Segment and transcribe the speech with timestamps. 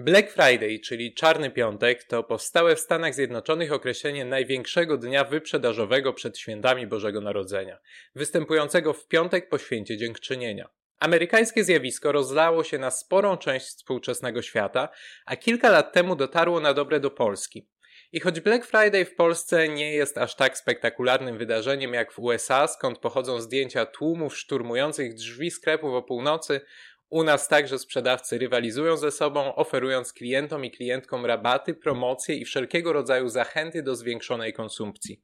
[0.00, 6.38] Black Friday, czyli Czarny Piątek, to powstałe w Stanach Zjednoczonych określenie największego dnia wyprzedażowego przed
[6.38, 7.78] świętami Bożego Narodzenia,
[8.14, 10.68] występującego w piątek po święcie dziękczynienia.
[10.98, 14.88] Amerykańskie zjawisko rozlało się na sporą część współczesnego świata,
[15.26, 17.68] a kilka lat temu dotarło na dobre do Polski.
[18.12, 22.66] I choć Black Friday w Polsce nie jest aż tak spektakularnym wydarzeniem jak w USA,
[22.66, 26.60] skąd pochodzą zdjęcia tłumów szturmujących drzwi sklepów o północy,
[27.10, 32.92] u nas także sprzedawcy rywalizują ze sobą, oferując klientom i klientkom rabaty, promocje i wszelkiego
[32.92, 35.22] rodzaju zachęty do zwiększonej konsumpcji.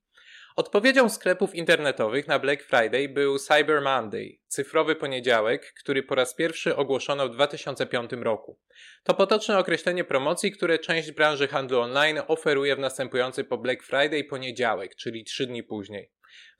[0.56, 6.76] Odpowiedzią sklepów internetowych na Black Friday był Cyber Monday, cyfrowy poniedziałek, który po raz pierwszy
[6.76, 8.58] ogłoszono w 2005 roku.
[9.04, 14.24] To potoczne określenie promocji, które część branży handlu online oferuje w następujący po Black Friday
[14.24, 16.10] poniedziałek, czyli trzy dni później.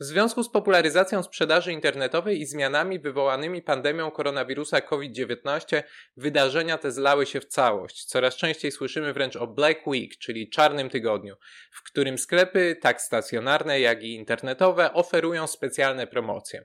[0.00, 5.82] W związku z popularyzacją sprzedaży internetowej i zmianami wywołanymi pandemią koronawirusa COVID-19,
[6.16, 8.04] wydarzenia te zlały się w całość.
[8.04, 11.36] Coraz częściej słyszymy wręcz o Black Week, czyli czarnym tygodniu,
[11.72, 16.64] w którym sklepy, tak stacjonarne jak i internetowe, oferują specjalne promocje.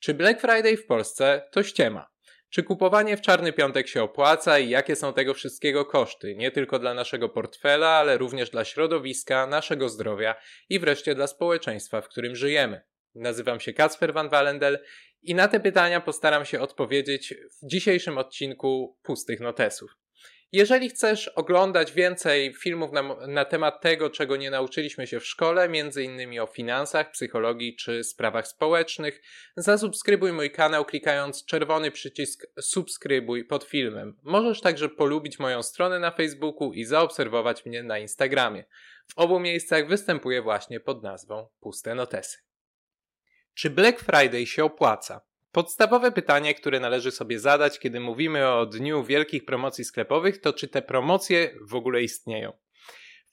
[0.00, 2.15] Czy Black Friday w Polsce to ściema?
[2.50, 6.78] Czy kupowanie w czarny piątek się opłaca i jakie są tego wszystkiego koszty, nie tylko
[6.78, 10.34] dla naszego portfela, ale również dla środowiska, naszego zdrowia
[10.68, 12.80] i wreszcie dla społeczeństwa, w którym żyjemy?
[13.14, 14.78] Nazywam się Kacper van Walendel
[15.22, 19.90] i na te pytania postaram się odpowiedzieć w dzisiejszym odcinku Pustych Notesów.
[20.52, 25.68] Jeżeli chcesz oglądać więcej filmów na, na, temat tego, czego nie nauczyliśmy się w szkole,
[25.68, 29.22] między innymi o finansach, psychologii czy sprawach społecznych,
[29.56, 34.16] zasubskrybuj mój kanał klikając czerwony przycisk subskrybuj pod filmem.
[34.22, 38.64] Możesz także polubić moją stronę na Facebooku i zaobserwować mnie na Instagramie.
[39.08, 42.38] W obu miejscach występuję właśnie pod nazwą Puste Notesy.
[43.54, 45.20] Czy Black Friday się opłaca?
[45.56, 50.68] Podstawowe pytanie, które należy sobie zadać, kiedy mówimy o dniu wielkich promocji sklepowych, to czy
[50.68, 52.52] te promocje w ogóle istnieją.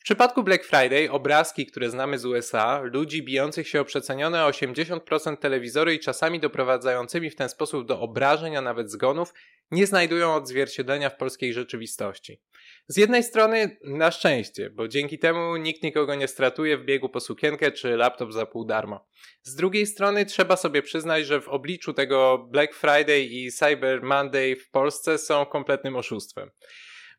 [0.03, 5.37] W przypadku Black Friday obrazki, które znamy z USA, ludzi bijących się o przecenione 80%
[5.37, 9.33] telewizory i czasami doprowadzającymi w ten sposób do obrażeń, a nawet zgonów,
[9.71, 12.41] nie znajdują odzwierciedlenia w polskiej rzeczywistości.
[12.87, 17.19] Z jednej strony na szczęście, bo dzięki temu nikt nikogo nie stratuje w biegu po
[17.19, 19.07] sukienkę czy laptop za pół darmo.
[19.41, 24.55] Z drugiej strony trzeba sobie przyznać, że w obliczu tego Black Friday i Cyber Monday
[24.55, 26.51] w Polsce są kompletnym oszustwem.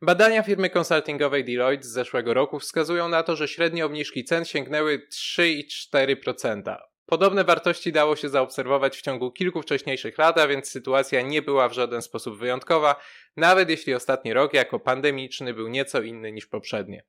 [0.04, 5.06] Badania firmy konsultingowej Deloitte z zeszłego roku wskazują na to, że średnie obniżki cen sięgnęły
[5.12, 6.76] 3,4%.
[7.06, 11.68] Podobne wartości dało się zaobserwować w ciągu kilku wcześniejszych lat, a więc sytuacja nie była
[11.68, 12.96] w żaden sposób wyjątkowa,
[13.36, 17.04] nawet jeśli ostatni rok jako pandemiczny był nieco inny niż poprzednie.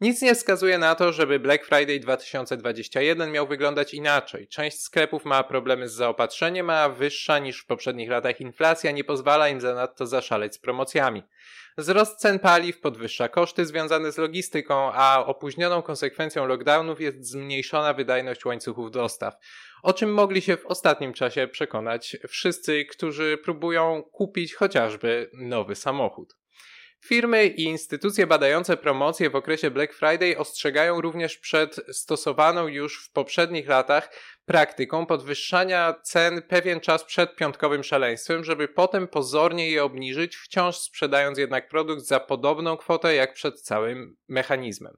[0.00, 4.48] Nic nie wskazuje na to, żeby Black Friday 2021 miał wyglądać inaczej.
[4.48, 9.48] Część sklepów ma problemy z zaopatrzeniem, a wyższa niż w poprzednich latach inflacja nie pozwala
[9.48, 11.22] im zanadto zaszaleć z promocjami.
[11.78, 18.44] Wzrost cen paliw podwyższa koszty związane z logistyką, a opóźnioną konsekwencją lockdownów jest zmniejszona wydajność
[18.44, 19.34] łańcuchów dostaw,
[19.82, 26.36] o czym mogli się w ostatnim czasie przekonać wszyscy, którzy próbują kupić chociażby nowy samochód.
[27.04, 33.12] Firmy i instytucje badające promocje w okresie Black Friday ostrzegają również przed stosowaną już w
[33.12, 34.10] poprzednich latach
[34.46, 41.38] praktyką podwyższania cen pewien czas przed piątkowym szaleństwem, żeby potem pozornie je obniżyć, wciąż sprzedając
[41.38, 44.96] jednak produkt za podobną kwotę jak przed całym mechanizmem.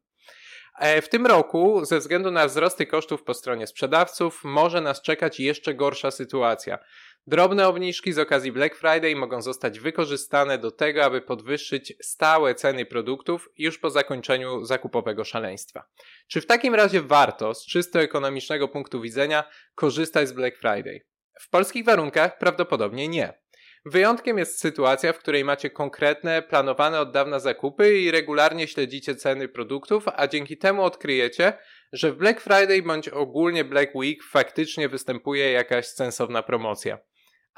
[0.80, 5.40] E, w tym roku, ze względu na wzrosty kosztów po stronie sprzedawców, może nas czekać
[5.40, 6.78] jeszcze gorsza sytuacja.
[7.26, 12.86] Drobne obniżki z okazji Black Friday mogą zostać wykorzystane do tego, aby podwyższyć stałe ceny
[12.86, 15.84] produktów już po zakończeniu zakupowego szaleństwa.
[16.28, 19.44] Czy w takim razie warto, z czysto ekonomicznego punktu widzenia,
[19.74, 21.00] korzystać z Black Friday?
[21.40, 23.40] W polskich warunkach prawdopodobnie nie.
[23.84, 29.48] Wyjątkiem jest sytuacja, w której macie konkretne, planowane od dawna zakupy i regularnie śledzicie ceny
[29.48, 31.52] produktów, a dzięki temu odkryjecie,
[31.92, 36.98] że w Black Friday bądź ogólnie Black Week faktycznie występuje jakaś sensowna promocja.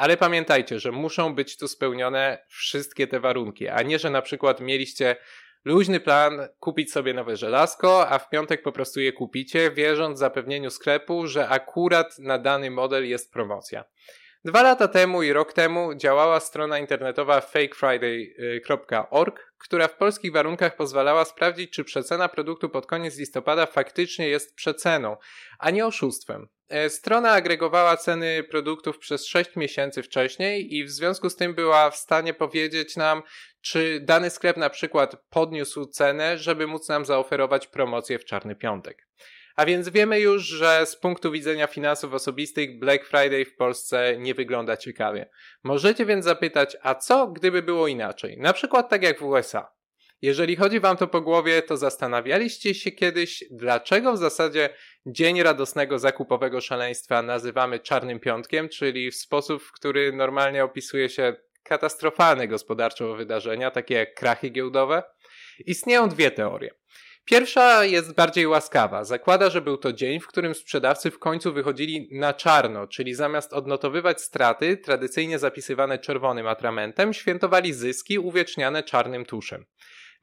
[0.03, 4.61] Ale pamiętajcie, że muszą być tu spełnione wszystkie te warunki, a nie, że na przykład
[4.61, 5.17] mieliście
[5.65, 10.71] luźny plan kupić sobie nowe żelazko, a w piątek po prostu je kupicie, wierząc zapewnieniu
[10.71, 13.85] sklepu, że akurat na dany model jest promocja.
[14.45, 21.25] Dwa lata temu i rok temu działała strona internetowa fakefriday.org, która w polskich warunkach pozwalała
[21.25, 25.17] sprawdzić, czy przecena produktu pod koniec listopada faktycznie jest przeceną,
[25.59, 26.49] a nie oszustwem.
[26.69, 31.91] E, strona agregowała ceny produktów przez 6 miesięcy wcześniej i w związku z tym była
[31.91, 33.23] w stanie powiedzieć nam,
[33.61, 39.07] czy dany sklep na przykład podniósł cenę, żeby móc nam zaoferować promocję w czarny piątek.
[39.57, 44.35] A więc wiemy już, że z punktu widzenia finansów osobistych Black Friday w Polsce nie
[44.35, 45.29] wygląda ciekawie.
[45.63, 48.39] Możecie więc zapytać, a co gdyby było inaczej?
[48.39, 49.73] Na przykład tak jak w USA.
[50.23, 54.69] Jeżeli chodzi wam to po głowie, to zastanawialiście się kiedyś, dlaczego w zasadzie
[55.07, 61.37] dzień radosnego zakupowego szaleństwa nazywamy czarnym piątkiem, czyli w sposób, w który normalnie opisuje się
[61.63, 65.03] katastrofalne gospodarczo wydarzenia, takie jak krachy giełdowe?
[65.67, 66.71] Istnieją dwie teorie.
[67.25, 69.05] Pierwsza jest bardziej łaskawa.
[69.05, 73.53] Zakłada, że był to dzień, w którym sprzedawcy w końcu wychodzili na czarno, czyli zamiast
[73.53, 79.65] odnotowywać straty, tradycyjnie zapisywane czerwonym atramentem, świętowali zyski uwieczniane czarnym tuszem.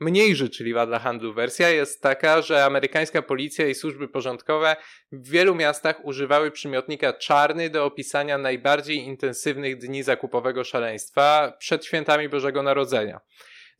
[0.02, 4.76] Mniej życzliwa dla handlu wersja jest taka, że amerykańska policja i służby porządkowe
[5.12, 12.30] w wielu miastach używały przymiotnika czarny do opisania najbardziej intensywnych dni zakupowego szaleństwa przed świętami
[12.30, 13.20] Bożego Narodzenia.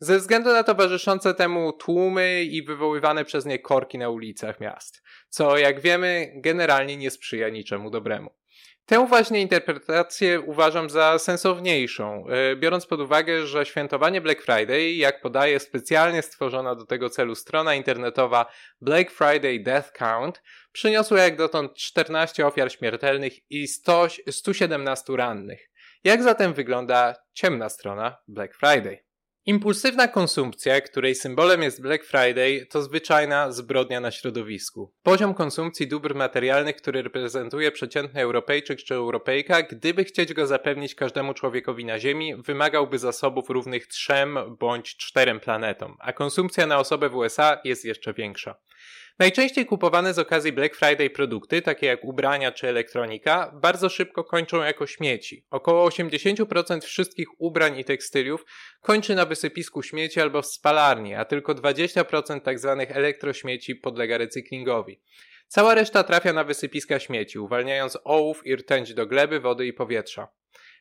[0.02, 5.58] Ze względu na towarzyszące temu tłumy i wywoływane przez nie korki na ulicach miast, co
[5.58, 8.30] jak wiemy generalnie nie sprzyja niczemu dobremu.
[8.86, 15.20] Tę właśnie interpretację uważam za sensowniejszą, e, biorąc pod uwagę, że świętowanie Black Friday, jak
[15.20, 18.46] podaje specjalnie stworzona do tego celu strona internetowa
[18.80, 20.42] Black Friday Death Count,
[20.72, 25.70] przyniosło jak dotąd 14 ofiar śmiertelnych i 100, 117 rannych.
[26.04, 29.09] Jak zatem wygląda ciemna strona Black Friday?
[29.46, 34.94] Impulsywna konsumpcja, której symbolem jest Black Friday, to zwyczajna zbrodnia na środowisku.
[35.02, 41.34] Poziom konsumpcji dóbr materialnych, który reprezentuje przeciętny Europejczyk czy Europejka, gdyby chcieć go zapewnić każdemu
[41.34, 47.16] człowiekowi na Ziemi, wymagałby zasobów równych trzem bądź czterem planetom, a konsumpcja na osobę w
[47.16, 48.54] USA jest jeszcze większa.
[49.20, 54.62] Najczęściej kupowane z okazji Black Friday produkty, takie jak ubrania czy elektronika, bardzo szybko kończą
[54.62, 55.46] jako śmieci.
[55.50, 58.44] Około 80% wszystkich ubrań i tekstyliów
[58.80, 62.76] kończy na wysypisku śmieci albo w spalarni, a tylko 20% tzw.
[62.78, 65.00] Tak elektrośmieci podlega recyklingowi.
[65.48, 70.28] Cała reszta trafia na wysypiska śmieci, uwalniając ołów i rtęć do gleby, wody i powietrza.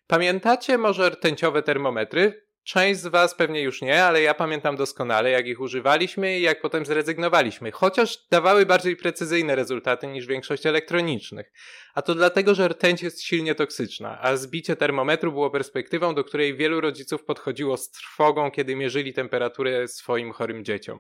[0.08, 2.49] Pamiętacie może rtęciowe termometry?
[2.64, 6.62] Część z Was pewnie już nie, ale ja pamiętam doskonale, jak ich używaliśmy i jak
[6.62, 11.52] potem zrezygnowaliśmy, chociaż dawały bardziej precyzyjne rezultaty niż większość elektronicznych.
[11.94, 16.56] A to dlatego, że rtęć jest silnie toksyczna, a zbicie termometru było perspektywą, do której
[16.56, 21.00] wielu rodziców podchodziło z trwogą, kiedy mierzyli temperaturę swoim chorym dzieciom.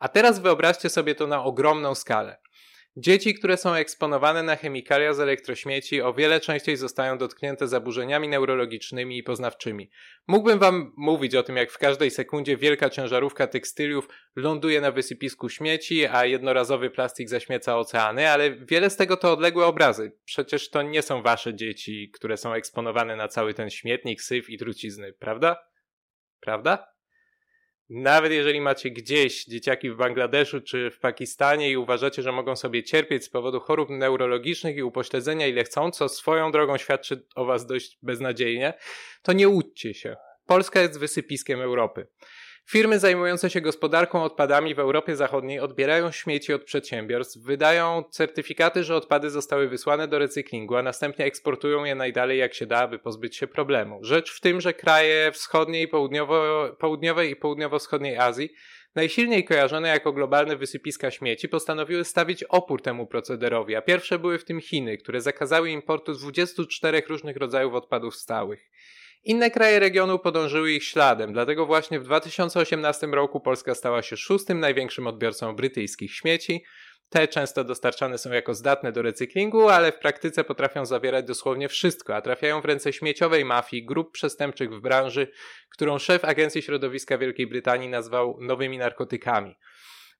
[0.00, 2.36] A teraz wyobraźcie sobie to na ogromną skalę.
[2.96, 9.18] Dzieci, które są eksponowane na chemikalia z elektrośmieci, o wiele częściej zostają dotknięte zaburzeniami neurologicznymi
[9.18, 9.90] i poznawczymi.
[10.26, 15.48] Mógłbym Wam mówić o tym, jak w każdej sekundzie wielka ciężarówka tekstyliów ląduje na wysypisku
[15.48, 20.12] śmieci, a jednorazowy plastik zaśmieca oceany, ale wiele z tego to odległe obrazy.
[20.24, 24.58] Przecież to nie są Wasze dzieci, które są eksponowane na cały ten śmietnik, syf i
[24.58, 25.56] trucizny, prawda?
[26.40, 26.93] Prawda?
[27.88, 32.82] Nawet jeżeli macie gdzieś dzieciaki w Bangladeszu czy w Pakistanie i uważacie, że mogą sobie
[32.82, 37.66] cierpieć z powodu chorób neurologicznych i upośledzenia ile chcą, co swoją drogą świadczy o was
[37.66, 38.74] dość beznadziejnie,
[39.22, 40.16] to nie łudźcie się.
[40.46, 42.06] Polska jest wysypiskiem Europy.
[42.66, 48.96] Firmy zajmujące się gospodarką odpadami w Europie Zachodniej odbierają śmieci od przedsiębiorstw, wydają certyfikaty, że
[48.96, 53.36] odpady zostały wysłane do recyklingu, a następnie eksportują je najdalej jak się da, aby pozbyć
[53.36, 53.98] się problemu.
[54.02, 58.50] Rzecz w tym, że kraje wschodniej, południowo, południowej i południowo-wschodniej Azji
[58.94, 64.44] najsilniej kojarzone jako globalne wysypiska śmieci, postanowiły stawić opór temu procederowi, a pierwsze były w
[64.44, 68.70] tym Chiny, które zakazały importu 24 różnych rodzajów odpadów stałych.
[69.24, 74.60] Inne kraje regionu podążyły ich śladem, dlatego właśnie w 2018 roku Polska stała się szóstym
[74.60, 76.64] największym odbiorcą brytyjskich śmieci.
[77.08, 82.16] Te często dostarczane są jako zdatne do recyklingu, ale w praktyce potrafią zawierać dosłownie wszystko,
[82.16, 85.30] a trafiają w ręce śmieciowej mafii, grup przestępczych w branży,
[85.70, 89.56] którą szef Agencji Środowiska Wielkiej Brytanii nazwał nowymi narkotykami.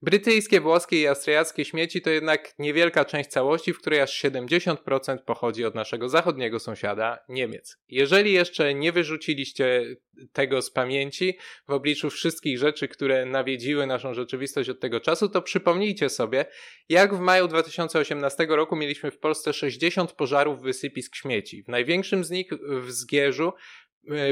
[0.05, 5.65] Brytyjskie, włoskie i austriackie śmieci to jednak niewielka część całości, w której aż 70% pochodzi
[5.65, 7.77] od naszego zachodniego sąsiada Niemiec.
[7.89, 9.97] Jeżeli jeszcze nie wyrzuciliście
[10.33, 15.43] tego z pamięci w obliczu wszystkich rzeczy, które nawiedziły naszą rzeczywistość od tego czasu, to
[15.43, 16.47] przypomnijcie sobie,
[16.89, 21.63] jak w maju 2018 roku mieliśmy w Polsce 60 pożarów wysypisk śmieci.
[21.63, 23.53] W największym z nich w Zgierzu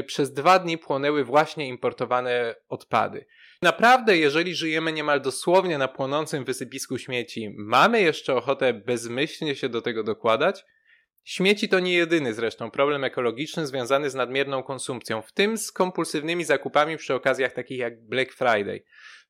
[0.05, 3.25] przez dwa dni płonęły właśnie importowane odpady.
[3.61, 9.81] Naprawdę, jeżeli żyjemy niemal dosłownie na płonącym wysypisku śmieci, mamy jeszcze ochotę bezmyślnie się do
[9.81, 10.65] tego dokładać?
[11.23, 16.43] Śmieci to nie jedyny zresztą problem ekologiczny związany z nadmierną konsumpcją, w tym z kompulsywnymi
[16.43, 18.83] zakupami przy okazjach takich jak Black Friday.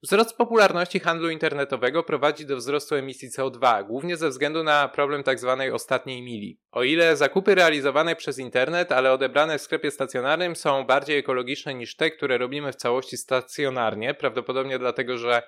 [0.03, 5.55] Wzrost popularności handlu internetowego prowadzi do wzrostu emisji CO2, głównie ze względu na problem tzw.
[5.60, 6.60] Tak ostatniej mili.
[6.72, 11.95] O ile zakupy realizowane przez internet, ale odebrane w sklepie stacjonarnym są bardziej ekologiczne niż
[11.95, 15.43] te, które robimy w całości stacjonarnie, prawdopodobnie dlatego, że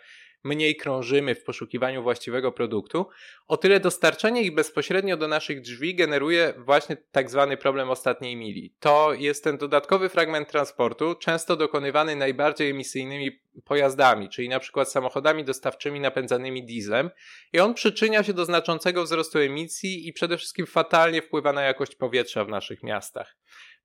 [0.46, 3.08] mniej krążymy w poszukiwaniu właściwego produktu,
[3.48, 8.74] o tyle dostarczenie ich bezpośrednio do naszych drzwi generuje właśnie tak zwany problem ostatniej mili.
[8.80, 15.44] To jest ten dodatkowy fragment transportu, często dokonywany najbardziej emisyjnymi pojazdami, czyli na przykład samochodami
[15.44, 17.10] dostawczymi napędzanymi dieslem
[17.54, 21.96] i on przyczynia się do znaczącego wzrostu emisji i przede wszystkim fatalnie wpływa na jakość
[21.96, 23.36] powietrza w naszych miastach.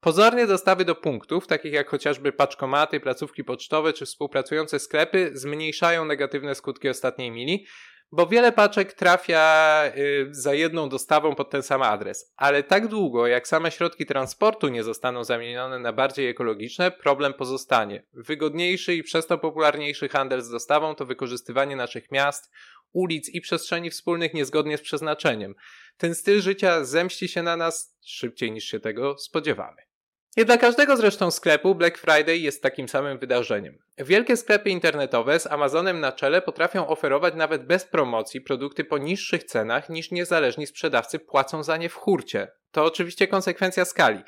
[0.00, 6.54] Pozornie dostawy do punktów, takich jak chociażby paczkomaty, placówki pocztowe czy współpracujące sklepy, zmniejszają negatywne
[6.54, 7.66] skutki ostatniej mili,
[8.12, 12.32] bo wiele paczek trafia y, za jedną dostawą pod ten sam adres.
[12.36, 18.02] Ale tak długo, jak same środki transportu nie zostaną zamienione na bardziej ekologiczne, problem pozostanie.
[18.12, 22.52] Wygodniejszy i przez to popularniejszy handel z dostawą to wykorzystywanie naszych miast,
[22.92, 25.54] ulic i przestrzeni wspólnych niezgodnie z przeznaczeniem.
[25.96, 29.89] Ten styl życia zemści się na nas szybciej niż się tego spodziewamy.
[30.36, 33.78] I dla każdego zresztą sklepu Black Friday jest takim samym wydarzeniem.
[33.98, 39.44] Wielkie sklepy internetowe z Amazonem na czele potrafią oferować nawet bez promocji produkty po niższych
[39.44, 42.48] cenach niż niezależni sprzedawcy płacą za nie w hurcie.
[42.72, 44.20] To oczywiście konsekwencja skali.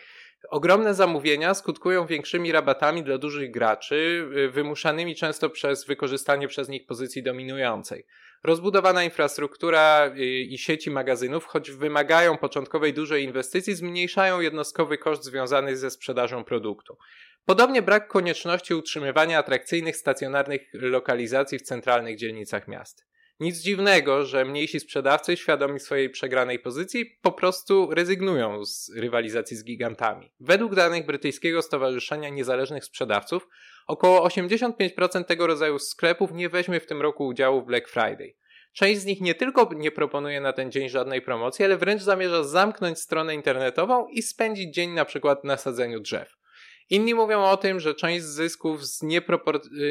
[0.50, 7.22] Ogromne zamówienia skutkują większymi rabatami dla dużych graczy, wymuszanymi często przez wykorzystanie przez nich pozycji
[7.22, 8.06] dominującej.
[8.44, 15.76] Rozbudowana infrastruktura y, i sieci magazynów, choć wymagają początkowej dużej inwestycji, zmniejszają jednostkowy koszt związany
[15.76, 16.98] ze sprzedażą produktu.
[17.44, 23.06] Podobnie brak konieczności utrzymywania atrakcyjnych stacjonarnych lokalizacji w centralnych dzielnicach miast.
[23.40, 29.64] Nic dziwnego, że mniejsi sprzedawcy, świadomi swojej przegranej pozycji, po prostu rezygnują z rywalizacji z
[29.64, 30.32] gigantami.
[30.40, 33.48] Według danych brytyjskiego Stowarzyszenia Niezależnych Sprzedawców,
[33.86, 38.34] około 85% tego rodzaju sklepów nie weźmie w tym roku udziału w Black Friday.
[38.72, 42.44] Część z nich nie tylko nie proponuje na ten dzień żadnej promocji, ale wręcz zamierza
[42.44, 46.41] zamknąć stronę internetową i spędzić dzień na przykład na sadzeniu drzew.
[46.90, 49.02] Inni mówią o tym, że część zysków z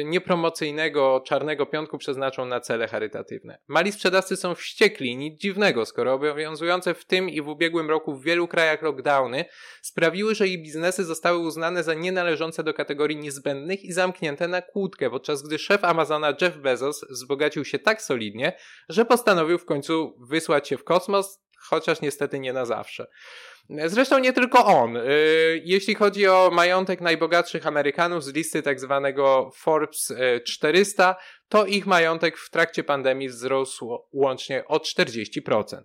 [0.04, 3.58] niepromocyjnego czarnego piątku przeznaczą na cele charytatywne.
[3.68, 8.24] Mali sprzedawcy są wściekli, nic dziwnego, skoro obowiązujące w tym i w ubiegłym roku w
[8.24, 9.44] wielu krajach lockdowny
[9.82, 15.10] sprawiły, że ich biznesy zostały uznane za nienależące do kategorii niezbędnych i zamknięte na kłódkę,
[15.10, 18.56] podczas gdy szef Amazona Jeff Bezos wzbogacił się tak solidnie,
[18.88, 23.06] że postanowił w końcu wysłać się w kosmos, chociaż niestety nie na zawsze.
[23.86, 24.96] Zresztą nie tylko on.
[24.96, 25.02] Y,
[25.64, 30.12] jeśli chodzi o majątek najbogatszych Amerykanów z listy tak zwanego Forbes
[30.46, 31.14] 400, y,
[31.48, 35.82] to ich majątek w trakcie pandemii wzrósł łącznie o 40%.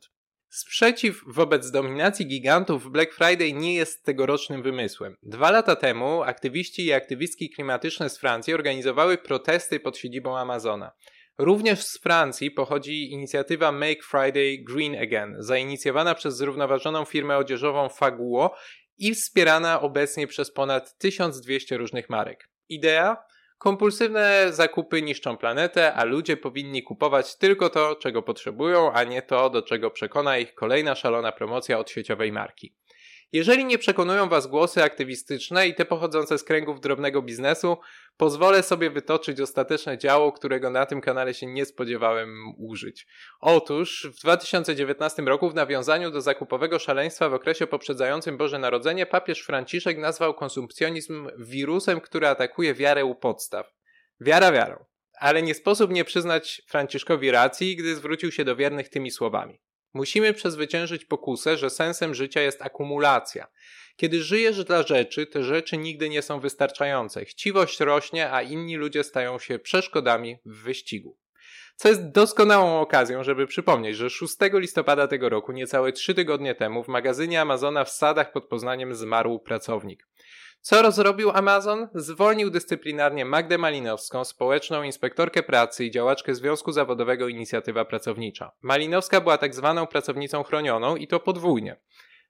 [0.50, 5.16] Sprzeciw wobec dominacji gigantów Black Friday nie jest tegorocznym wymysłem.
[5.24, 10.92] Dwa lata temu aktywiści i aktywistki klimatyczne z Francji organizowały protesty pod siedzibą Amazona.
[11.38, 18.56] Również z Francji pochodzi inicjatywa Make Friday Green Again, zainicjowana przez zrównoważoną firmę odzieżową Faguo
[18.98, 22.50] i wspierana obecnie przez ponad 1200 różnych marek.
[22.70, 23.18] Idea?
[23.58, 29.50] Kompulsywne zakupy niszczą planetę, a ludzie powinni kupować tylko to, czego potrzebują, a nie to,
[29.50, 32.76] do czego przekona ich kolejna szalona promocja od sieciowej marki.
[33.32, 37.78] Jeżeli nie przekonują Was głosy aktywistyczne i te pochodzące z kręgów drobnego biznesu,
[38.18, 43.08] pozwolę sobie wytoczyć ostateczne działo, którego na tym kanale się nie spodziewałem użyć.
[43.40, 49.42] Otóż w 2019 roku w nawiązaniu do zakupowego szaleństwa w okresie poprzedzającym Boże Narodzenie papież
[49.42, 53.74] Franciszek nazwał konsumpcjonizm wirusem, który atakuje wiarę u podstaw.
[54.20, 54.86] Wiara wiarą.
[55.20, 59.60] Ale nie sposób nie przyznać Franciszkowi racji, gdy zwrócił się do wiernych tymi słowami.
[59.98, 63.48] Musimy przezwyciężyć pokusę, że sensem życia jest akumulacja.
[63.96, 67.26] Kiedy żyjesz dla rzeczy, te rzeczy nigdy nie są wystarczające.
[67.26, 71.18] Chciwość rośnie, a inni ludzie stają się przeszkodami w wyścigu.
[71.76, 76.84] Co jest doskonałą okazją, żeby przypomnieć, że 6 listopada tego roku, niecałe 3 tygodnie temu,
[76.84, 80.08] w magazynie Amazona w Sadach pod Poznaniem zmarł pracownik.
[80.68, 81.88] Co rozrobił Amazon?
[81.96, 88.52] Zwolnił dyscyplinarnie Magdę Malinowską, społeczną inspektorkę pracy i działaczkę Związku Zawodowego Inicjatywa Pracownicza.
[88.62, 91.76] Malinowska była tak zwaną pracownicą chronioną i to podwójnie.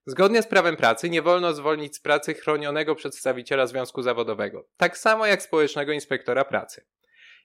[0.05, 5.25] Zgodnie z prawem pracy nie wolno zwolnić z pracy chronionego przedstawiciela związku zawodowego, tak samo
[5.25, 6.85] jak społecznego inspektora pracy.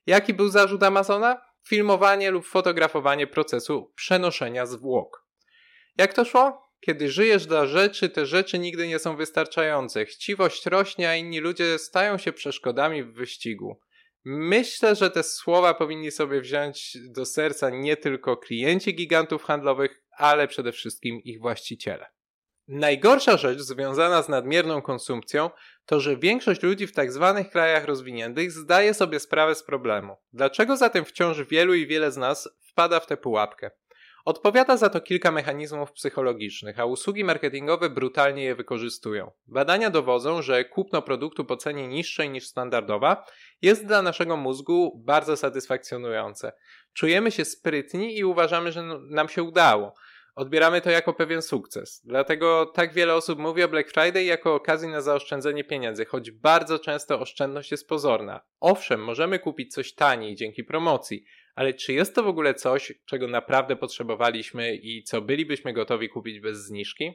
[0.07, 1.41] Jaki był zarzut Amazona?
[1.67, 5.27] Filmowanie lub fotografowanie procesu przenoszenia zwłok.
[5.99, 6.72] Jak to szło?
[6.87, 10.05] Kiedy żyjesz dla rzeczy, te rzeczy nigdy nie są wystarczające.
[10.05, 13.81] Chciwość rośnie, a inni ludzie stają się przeszkodami w wyścigu.
[14.25, 20.49] Myślę, że te słowa powinni sobie wziąć do serca nie tylko klienci gigantów handlowych, ale
[20.49, 22.07] przede wszystkim ich właściciele.
[22.69, 25.51] Najgorsza rzecz związana z nadmierną konsumpcją
[25.87, 30.17] to, że większość ludzi w tak zwanych krajach rozwiniętych zdaje sobie sprawę z problemu.
[30.33, 33.71] Dlaczego zatem wciąż wielu i wiele z nas wpada w tę pułapkę?
[34.25, 39.31] Odpowiada za to kilka mechanizmów psychologicznych, a usługi marketingowe brutalnie je wykorzystują.
[39.47, 43.25] Badania dowodzą, że kupno produktu po cenie niższej niż standardowa
[43.63, 46.53] jest dla naszego mózgu bardzo satysfakcjonujące.
[46.93, 49.95] Czujemy się sprytni i uważamy, że nam się udało.
[50.35, 52.03] Odbieramy to jako pewien sukces.
[52.05, 56.79] Dlatego tak wiele osób mówi o Black Friday jako okazji na zaoszczędzenie pieniędzy, choć bardzo
[56.79, 58.41] często oszczędność jest pozorna.
[58.61, 61.25] Owszem, możemy kupić coś taniej dzięki promocji,
[61.55, 66.41] ale czy jest to w ogóle coś, czego naprawdę potrzebowaliśmy i co bylibyśmy gotowi kupić
[66.41, 67.13] bez zniżki?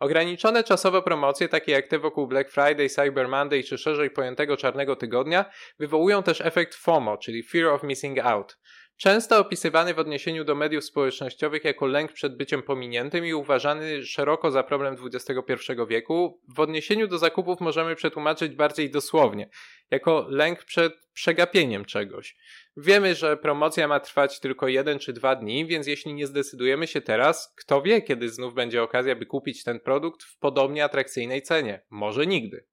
[0.00, 4.96] Ograniczone czasowe promocje, takie jak te wokół Black Friday, Cyber Monday czy szerzej pojętego czarnego
[4.96, 5.44] tygodnia,
[5.78, 8.58] wywołują też efekt FOMO, czyli Fear of Missing Out.
[8.96, 14.50] Często opisywany w odniesieniu do mediów społecznościowych jako lęk przed byciem pominiętym i uważany szeroko
[14.50, 19.48] za problem XXI wieku, w odniesieniu do zakupów możemy przetłumaczyć bardziej dosłownie,
[19.90, 22.36] jako lęk przed przegapieniem czegoś.
[22.76, 27.00] Wiemy, że promocja ma trwać tylko jeden czy dwa dni, więc jeśli nie zdecydujemy się
[27.00, 31.82] teraz, kto wie, kiedy znów będzie okazja, by kupić ten produkt w podobnie atrakcyjnej cenie?
[31.90, 32.66] Może nigdy.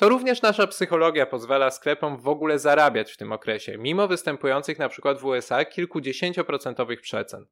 [0.00, 5.18] To również nasza psychologia pozwala sklepom w ogóle zarabiać w tym okresie, mimo występujących przykład
[5.20, 7.46] w USA kilkudziesięcioprocentowych przecen.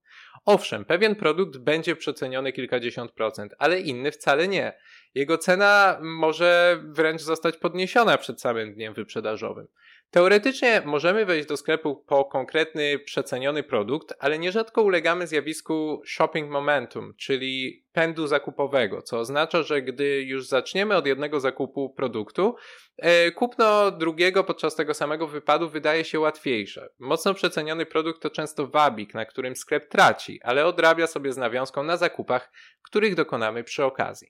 [0.45, 4.73] Owszem, pewien produkt będzie przeceniony kilkadziesiąt procent, ale inny wcale nie.
[5.15, 9.69] Jego cena może wręcz zostać podniesiona przed samym dniem wyprzedażowym.
[10.11, 17.15] Teoretycznie możemy wejść do sklepu po konkretny przeceniony produkt, ale nierzadko ulegamy zjawisku shopping momentum,
[17.19, 22.57] czyli pędu zakupowego, co oznacza, że gdy już zaczniemy od jednego zakupu produktu,
[22.97, 26.89] e, kupno drugiego podczas tego samego wypadu wydaje się łatwiejsze.
[26.99, 31.83] Mocno przeceniony produkt to często wabik, na którym sklep traci, ale odrabia sobie z nawiązką
[31.83, 34.29] na zakupach, których dokonamy przy okazji.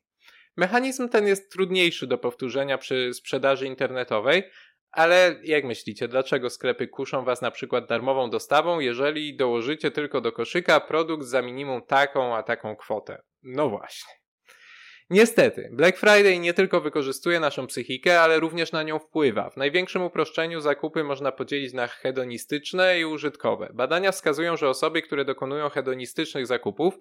[0.58, 4.42] Mechanizm ten jest trudniejszy do powtórzenia przy sprzedaży internetowej,
[4.90, 10.32] ale jak myślicie, dlaczego sklepy kuszą Was na przykład darmową dostawą, jeżeli dołożycie tylko do
[10.32, 13.22] koszyka produkt za minimum taką a taką kwotę?
[13.42, 14.18] No właśnie.
[15.10, 19.50] Niestety, Black Friday nie tylko wykorzystuje naszą psychikę, ale również na nią wpływa.
[19.50, 23.70] W największym uproszczeniu zakupy można podzielić na hedonistyczne i użytkowe.
[23.74, 26.94] Badania wskazują, że osoby, które dokonują hedonistycznych zakupów,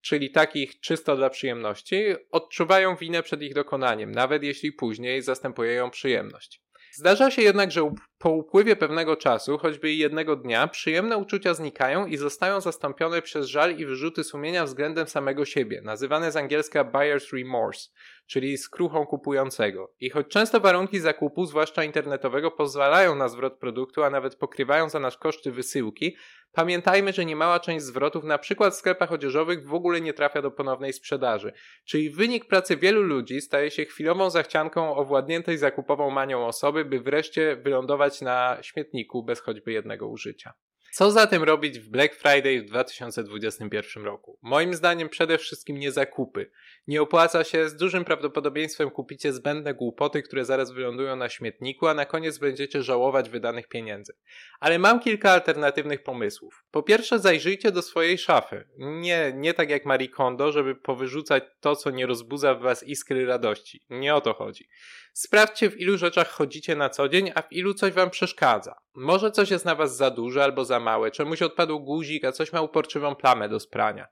[0.00, 5.90] czyli takich czysto dla przyjemności, odczuwają winę przed ich dokonaniem, nawet jeśli później zastępuje ją
[5.90, 6.62] przyjemność.
[6.92, 12.06] Zdarza się jednak, że po upływie pewnego czasu, choćby i jednego dnia, przyjemne uczucia znikają
[12.06, 17.36] i zostają zastąpione przez żal i wyrzuty sumienia względem samego siebie, nazywane z angielska buyer's
[17.36, 17.90] remorse,
[18.30, 19.94] czyli skruchą kupującego.
[20.00, 25.00] I choć często warunki zakupu, zwłaszcza internetowego, pozwalają na zwrot produktu, a nawet pokrywają za
[25.00, 26.16] nasz koszty wysyłki,
[26.52, 30.50] pamiętajmy, że niemała część zwrotów, na przykład w sklepach odzieżowych, w ogóle nie trafia do
[30.50, 31.52] ponownej sprzedaży.
[31.84, 37.56] Czyli wynik pracy wielu ludzi staje się chwilową zachcianką owładniętej zakupową manią osoby, by wreszcie
[37.56, 40.52] wylądować na śmietniku bez choćby jednego użycia.
[40.92, 44.38] Co zatem robić w Black Friday w 2021 roku?
[44.42, 46.50] Moim zdaniem przede wszystkim nie zakupy.
[46.86, 51.94] Nie opłaca się, z dużym prawdopodobieństwem kupicie zbędne głupoty, które zaraz wylądują na śmietniku, a
[51.94, 54.12] na koniec będziecie żałować wydanych pieniędzy.
[54.60, 56.64] Ale mam kilka alternatywnych pomysłów.
[56.70, 58.68] Po pierwsze zajrzyjcie do swojej szafy.
[58.78, 63.26] Nie, nie tak jak Marie Kondo, żeby powyrzucać to, co nie rozbudza w was iskry
[63.26, 63.84] radości.
[63.90, 64.68] Nie o to chodzi.
[65.12, 68.74] Sprawdźcie, w ilu rzeczach chodzicie na co dzień, a w ilu coś wam przeszkadza.
[68.94, 72.52] Może coś jest na was za duże albo za małe, czemuś odpadł guzik, a coś
[72.52, 74.08] ma uporczywą plamę do sprania.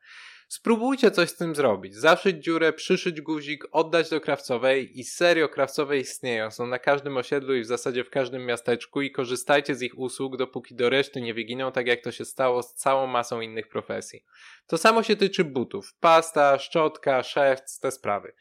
[0.49, 1.95] Spróbujcie coś z tym zrobić.
[1.95, 6.51] Zaszyć dziurę, przyszyć guzik, oddać do krawcowej i serio krawcowe istnieją.
[6.51, 10.37] Są na każdym osiedlu i w zasadzie w każdym miasteczku i korzystajcie z ich usług,
[10.37, 14.25] dopóki do reszty nie wyginą, tak jak to się stało z całą masą innych profesji.
[14.67, 15.95] To samo się tyczy butów.
[16.01, 18.33] Pasta, szczotka, szewc, te sprawy.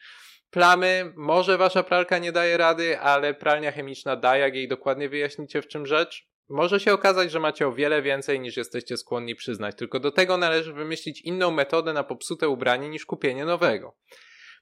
[0.50, 5.62] Plamy, może wasza pralka nie daje rady, ale pralnia chemiczna da, jak jej dokładnie wyjaśnicie
[5.62, 6.27] w czym rzecz.
[6.48, 10.36] Może się okazać, że macie o wiele więcej niż jesteście skłonni przyznać, tylko do tego
[10.36, 13.96] należy wymyślić inną metodę na popsute ubranie niż kupienie nowego.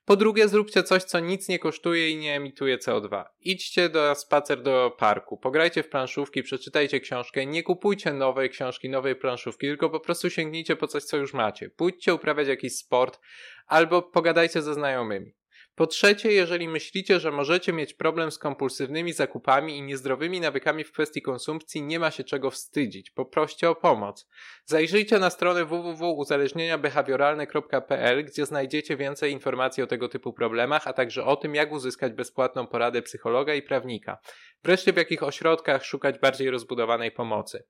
[0.04, 3.24] Po drugie, zróbcie coś, co nic nie kosztuje i nie emituje CO2.
[3.40, 9.16] Idźcie do spacer do parku, pograjcie w planszówki, przeczytajcie książkę, nie kupujcie nowej książki, nowej
[9.16, 11.70] planszówki, tylko po prostu sięgnijcie po coś, co już macie.
[11.70, 13.20] Pójdźcie uprawiać jakiś sport
[13.66, 15.34] albo pogadajcie ze znajomymi.
[15.76, 20.92] Po trzecie, jeżeli myślicie, że możecie mieć problem z kompulsywnymi zakupami i niezdrowymi nawykami w
[20.92, 23.10] kwestii konsumpcji, nie ma się czego wstydzić.
[23.10, 24.28] Poproście o pomoc.
[24.64, 31.36] Zajrzyjcie na stronę www.uzależnieniabehawioralne.pl, gdzie znajdziecie więcej informacji o tego typu problemach, a także o
[31.36, 34.18] tym, jak uzyskać bezpłatną poradę psychologa i prawnika.
[34.64, 37.64] Wreszcie w jakich ośrodkach szukać bardziej rozbudowanej pomocy.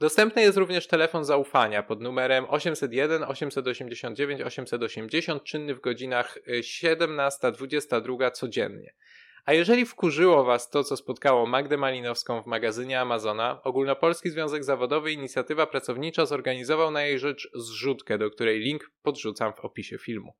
[0.00, 8.30] Dostępny jest również telefon zaufania pod numerem 801 889 880 czynny w godzinach 17-22 y,
[8.30, 8.94] codziennie.
[9.44, 15.12] A jeżeli wkurzyło Was to, co spotkało Magdę Malinowską w magazynie Amazona, Ogólnopolski Związek Zawodowy
[15.12, 20.32] Inicjatywa Pracownicza zorganizował na jej rzecz zrzutkę, do której link podrzucam w opisie filmu.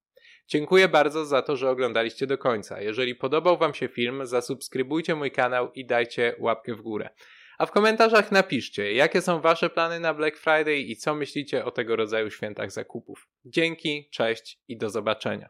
[0.48, 2.80] Dziękuję bardzo za to, że oglądaliście do końca.
[2.80, 7.10] Jeżeli podobał Wam się film, zasubskrybujcie mój kanał i dajcie łapkę w górę.
[7.60, 11.70] A w komentarzach napiszcie, jakie są Wasze plany na Black Friday i co myślicie o
[11.70, 13.28] tego rodzaju świętach zakupów.
[13.44, 15.48] Dzięki, cześć i do zobaczenia.